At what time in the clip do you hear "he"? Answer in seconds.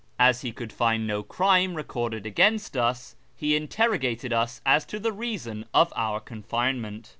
0.41-0.51, 3.35-3.55